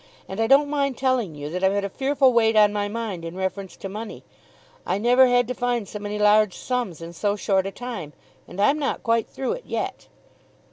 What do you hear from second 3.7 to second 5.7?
to money. I never had to